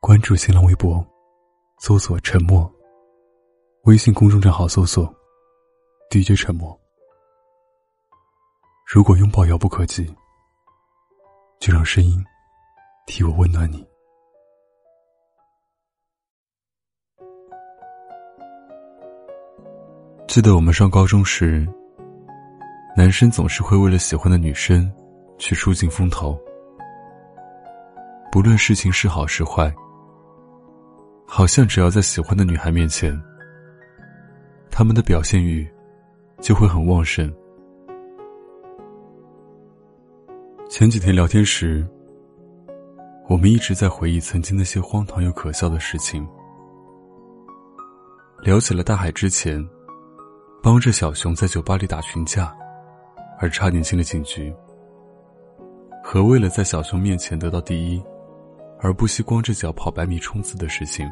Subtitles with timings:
[0.00, 1.06] 关注新浪微博，
[1.78, 2.68] 搜索“沉默”。
[3.84, 5.14] 微信公众账号搜索
[6.10, 6.74] “DJ 沉默”。
[8.90, 10.06] 如果拥抱遥不可及，
[11.60, 12.18] 就让声音
[13.06, 13.86] 替我温暖你。
[20.26, 21.68] 记得我们上高中时，
[22.96, 24.90] 男生总是会为了喜欢的女生
[25.36, 26.40] 去出尽风头，
[28.32, 29.70] 不论事情是好是坏，
[31.32, 33.16] 好像只要在喜欢的女孩面前，
[34.68, 35.64] 他们的表现欲
[36.40, 37.32] 就会很旺盛。
[40.68, 41.86] 前几天聊天时，
[43.28, 46.26] 我们一直在回忆曾经那些荒唐又可笑的事情，
[48.42, 49.64] 聊起了大海之前
[50.60, 52.52] 帮着小熊在酒吧里打群架，
[53.38, 54.52] 而差点进了警局，
[56.02, 58.02] 和为了在小熊面前得到第一，
[58.82, 61.08] 而不惜光着脚跑百米冲刺的事情。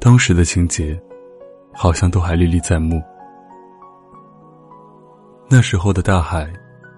[0.00, 1.00] 当时的情节，
[1.72, 3.02] 好像都还历历在目。
[5.48, 6.52] 那时候的大海。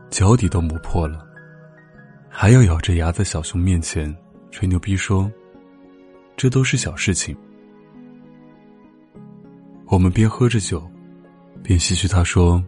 [0.08, 1.26] 脚底都磨破了，
[2.30, 4.16] 还要咬着牙在小熊面前
[4.52, 5.30] 吹牛逼说
[6.38, 7.36] ：“这都是小事情。”
[9.90, 10.88] 我们边喝着酒，
[11.60, 12.64] 边唏嘘他说：“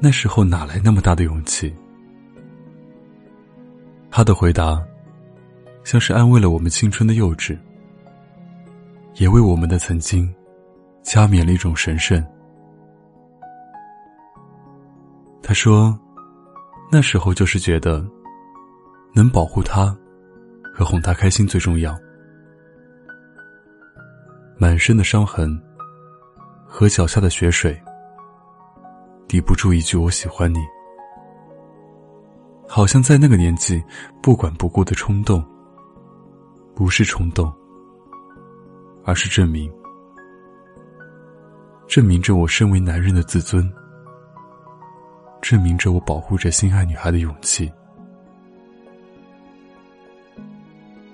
[0.00, 1.72] 那时候哪来那么大的勇气？”
[4.18, 4.84] 他的回答，
[5.84, 7.56] 像是安慰了我们青春的幼稚，
[9.14, 10.28] 也为我们的曾经
[11.04, 12.20] 加冕了一种神圣。
[15.40, 15.96] 他说
[16.90, 18.04] ：“那时候就是觉得，
[19.14, 19.96] 能保护他，
[20.74, 21.96] 和哄他开心最重要。
[24.56, 25.48] 满身的伤痕
[26.66, 27.80] 和脚下的血水，
[29.28, 30.58] 抵不住一句‘我喜欢你’。
[32.68, 33.82] 好像在那个年纪，
[34.22, 35.42] 不管不顾的冲动，
[36.74, 37.52] 不是冲动，
[39.04, 39.72] 而是证明，
[41.88, 43.68] 证明着我身为男人的自尊。”
[45.40, 47.72] 证明着我保护着心爱女孩的勇气。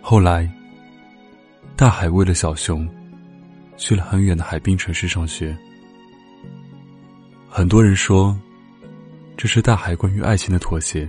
[0.01, 0.51] 后来，
[1.77, 2.89] 大海为了小熊，
[3.77, 5.57] 去了很远的海滨城市上学。
[7.49, 8.37] 很多人说，
[9.37, 11.09] 这是大海关于爱情的妥协。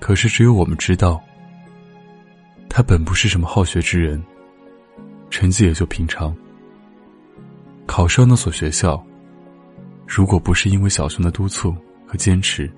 [0.00, 1.22] 可是，只有我们知道，
[2.68, 4.22] 他本不是什么好学之人，
[5.30, 6.34] 成绩也就平常。
[7.86, 9.02] 考上那所学校。
[10.06, 11.76] 如果不是因为小熊的督促
[12.06, 12.70] 和坚持，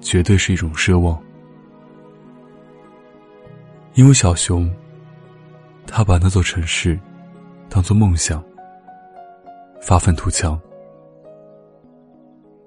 [0.00, 1.22] 绝对是一种奢望。
[3.92, 4.74] 因为小熊，
[5.86, 6.98] 他把那座城市
[7.68, 8.42] 当做梦想，
[9.82, 10.58] 发愤图强。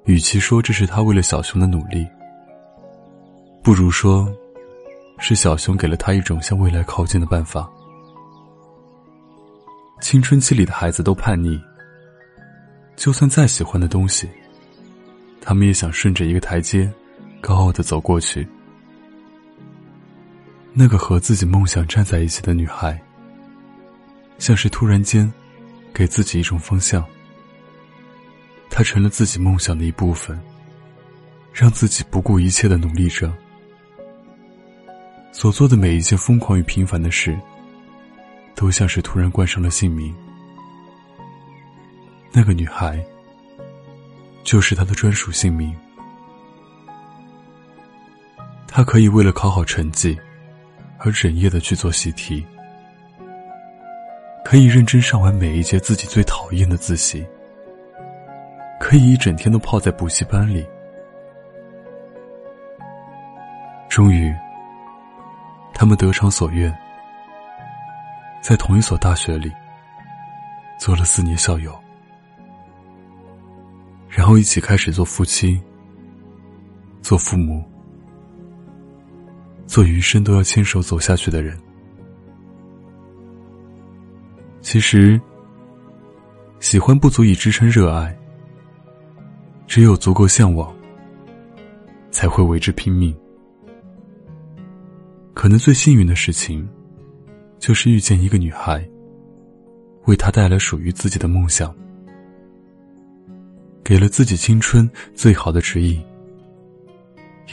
[0.06, 2.08] 与其说这是他为了小熊的努力，
[3.62, 4.28] 不如说，
[5.20, 7.70] 是小熊给了他一种向未来靠近的办法。
[10.02, 11.60] 青春期里的孩子都叛逆。
[12.96, 14.30] 就算再喜欢的东西，
[15.42, 16.92] 他们也想顺着一个台阶，
[17.42, 18.48] 高傲的走过去。
[20.74, 23.00] 那个和自己梦想站在一起的女孩，
[24.38, 25.32] 像是突然间，
[25.94, 27.06] 给自己一种方向。
[28.70, 30.40] 她成了自己梦想的一部分，
[31.54, 33.34] 让自己不顾一切的努力着。
[35.40, 37.40] 所做的每一件疯狂与平凡的事，
[38.56, 40.14] 都像是突然冠上了姓名。
[42.34, 43.02] 那个女孩，
[44.44, 45.74] 就是他的专属姓名。
[48.68, 50.20] 他可以为了考好成绩，
[50.98, 52.44] 而整夜的去做习题；
[54.44, 57.24] 可以认真上完每一节自己最讨厌的自习；
[58.78, 60.68] 可以一整天都泡在补习班里。
[63.88, 64.36] 终于，
[65.80, 66.78] 他们得偿所愿，
[68.42, 69.50] 在同一所大学里
[70.78, 71.74] 做了四年校友。
[74.10, 75.58] 然后一起开始做夫妻，
[77.02, 77.64] 做父母，
[79.68, 81.58] 做余生都要牵手走下去的人。
[84.60, 85.18] 其实，
[86.60, 88.14] 喜欢不足以支撑热爱，
[89.66, 90.76] 只有足够向往，
[92.12, 93.18] 才会为之拼命。
[95.34, 96.68] 可能最幸运的事情，
[97.60, 98.88] 就是遇见一个女孩，
[100.06, 101.74] 为她带来属于自己的梦想。
[103.84, 106.04] 给了自己青春最好的指引，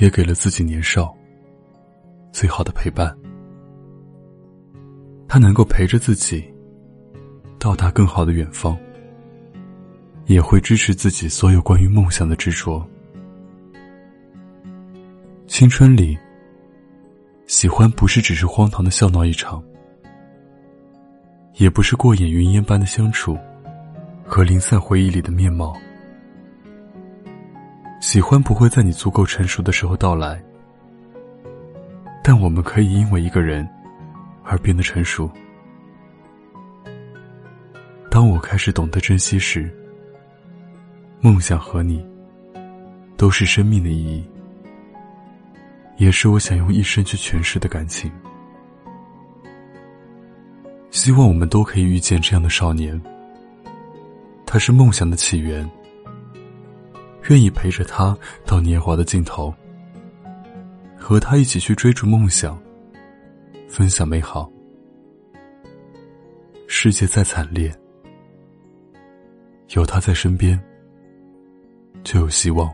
[0.01, 1.17] 也给了自己年少
[2.31, 3.17] 最好的陪伴。
[5.29, 6.45] 他能够陪着自己
[7.59, 8.79] 到达更好的远方，
[10.27, 12.87] 也会支持自己所有关于梦想的执着。
[15.47, 16.19] 青春里，
[17.47, 19.63] 喜欢不是只是荒唐的笑闹一场，
[21.55, 23.39] 也不是过眼云烟般的相处
[24.25, 25.73] 和零散回忆里的面貌。
[28.01, 30.43] 喜欢不会在你足够成熟的时候到来，
[32.23, 33.67] 但我们可以因为一个人
[34.43, 35.31] 而变得成熟。
[38.11, 39.71] 当我开始懂得珍惜时，
[41.21, 42.05] 梦想和你
[43.17, 44.29] 都是生命的意义。
[45.97, 48.11] 也是我想用一生去诠释的感情。
[50.91, 53.01] 希望我们都可以遇见这样的少年。
[54.45, 55.69] 他是梦想的起源，
[57.29, 58.17] 愿意陪着他
[58.47, 59.53] 到年华的尽头，
[60.97, 62.59] 和他一起去追逐梦想，
[63.69, 64.51] 分享美好。
[66.69, 67.75] 世界再惨烈，
[69.75, 70.59] 有他在身边，
[72.05, 72.73] 就有希望。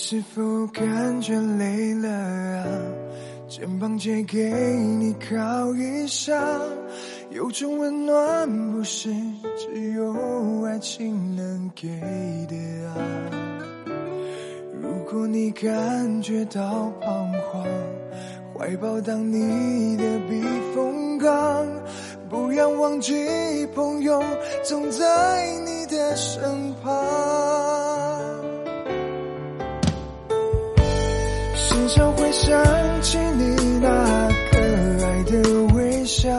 [0.00, 2.64] 是否感觉累了啊？
[3.48, 4.48] 肩膀借给
[5.00, 6.40] 你靠一下，
[7.30, 9.12] 有种温暖不是
[9.56, 11.88] 只有爱情能给
[12.46, 12.56] 的
[12.86, 12.94] 啊。
[14.80, 17.66] 如果你感觉到彷徨，
[18.56, 20.40] 怀抱当你的避
[20.76, 21.66] 风港，
[22.30, 24.22] 不要忘记朋友
[24.62, 27.47] 总在你的身旁。
[32.38, 32.56] 想
[33.02, 33.88] 起你那
[34.50, 34.56] 可
[35.04, 35.32] 爱的
[35.74, 36.30] 微笑，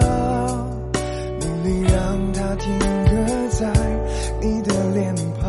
[1.42, 3.12] 努力让它停格
[3.50, 3.68] 在
[4.40, 5.44] 你的脸庞。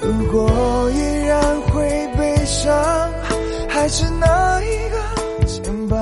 [0.00, 2.72] 如果依然会悲伤，
[3.68, 4.96] 还是那一个
[5.46, 5.98] 肩膀，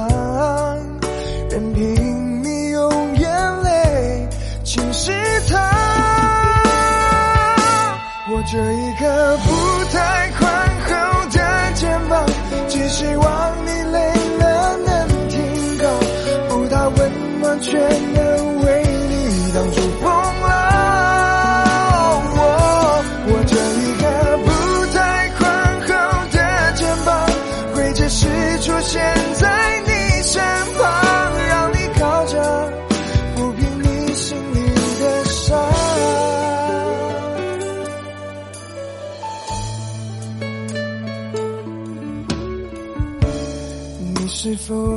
[1.51, 4.29] 任凭你用眼泪
[4.63, 5.11] 侵蚀
[5.49, 5.57] 它。
[8.31, 9.05] 我这一刻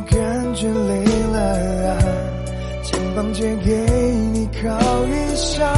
[0.09, 1.39] 感觉累了
[1.89, 1.98] 啊？
[2.83, 3.71] 肩膀借给
[4.33, 4.69] 你靠
[5.06, 5.71] 一下，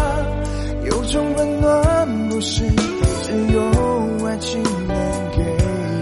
[0.85, 2.63] 有种温暖不是
[3.23, 3.61] 只有
[4.25, 4.95] 爱情能
[5.35, 5.43] 给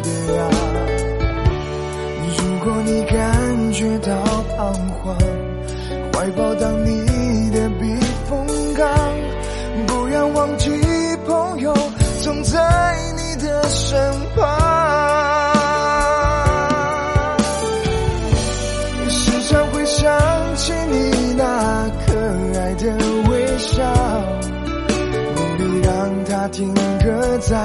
[0.04, 0.44] 的啊。
[2.38, 4.14] 如果你感觉到
[4.56, 4.74] 彷
[5.04, 5.16] 徨，
[6.14, 7.86] 怀抱当你的避
[8.30, 8.46] 风
[8.76, 8.88] 港，
[9.88, 10.70] 不要忘记
[11.26, 11.74] 朋友
[12.22, 14.00] 总在你的身
[14.36, 14.51] 旁。
[27.52, 27.60] 在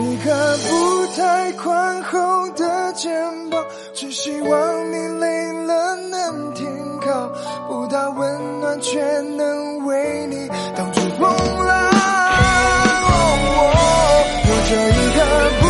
[0.00, 3.10] 一个不太宽厚的肩
[3.50, 6.66] 膀只希望你累了能停
[7.00, 7.28] 靠
[7.68, 11.20] 不到温暖却能为你挡住风
[11.66, 11.90] 浪。
[14.46, 15.20] 我这一个
[15.60, 15.69] 不